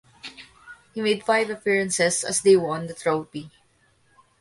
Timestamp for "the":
2.87-2.95